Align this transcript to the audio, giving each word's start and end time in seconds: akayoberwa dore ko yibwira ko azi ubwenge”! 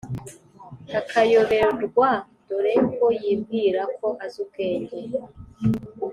akayoberwa 0.99 2.09
dore 2.47 2.73
ko 2.95 3.05
yibwira 3.21 3.81
ko 3.97 4.07
azi 4.25 4.37
ubwenge”! 4.43 4.99